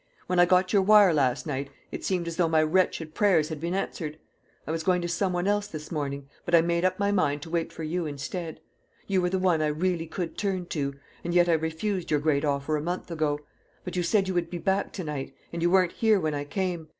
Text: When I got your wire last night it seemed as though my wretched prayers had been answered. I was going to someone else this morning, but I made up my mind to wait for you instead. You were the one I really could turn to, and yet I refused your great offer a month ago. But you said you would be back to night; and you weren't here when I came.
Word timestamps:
When 0.25 0.39
I 0.39 0.45
got 0.47 0.73
your 0.73 0.81
wire 0.81 1.13
last 1.13 1.45
night 1.45 1.69
it 1.91 2.03
seemed 2.03 2.27
as 2.27 2.37
though 2.37 2.47
my 2.49 2.63
wretched 2.63 3.13
prayers 3.13 3.49
had 3.49 3.59
been 3.61 3.75
answered. 3.75 4.17
I 4.65 4.71
was 4.71 4.81
going 4.81 4.99
to 5.03 5.07
someone 5.07 5.45
else 5.47 5.67
this 5.67 5.91
morning, 5.91 6.27
but 6.43 6.55
I 6.55 6.61
made 6.61 6.83
up 6.83 6.97
my 6.97 7.11
mind 7.11 7.43
to 7.43 7.51
wait 7.51 7.71
for 7.71 7.83
you 7.83 8.07
instead. 8.07 8.61
You 9.05 9.21
were 9.21 9.29
the 9.29 9.37
one 9.37 9.61
I 9.61 9.67
really 9.67 10.07
could 10.07 10.39
turn 10.39 10.65
to, 10.69 10.95
and 11.23 11.35
yet 11.35 11.47
I 11.47 11.53
refused 11.53 12.09
your 12.09 12.19
great 12.19 12.43
offer 12.43 12.75
a 12.75 12.81
month 12.81 13.11
ago. 13.11 13.41
But 13.83 13.95
you 13.95 14.01
said 14.01 14.27
you 14.27 14.33
would 14.33 14.49
be 14.49 14.57
back 14.57 14.91
to 14.93 15.03
night; 15.03 15.35
and 15.53 15.61
you 15.61 15.69
weren't 15.69 15.91
here 15.91 16.19
when 16.19 16.33
I 16.33 16.45
came. 16.45 16.87